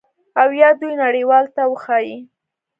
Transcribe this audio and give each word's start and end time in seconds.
او 0.41 0.49
یا 0.61 0.69
دوی 0.79 0.93
نړیوالو 1.03 1.53
ته 1.55 1.63
وښایي 1.71 2.17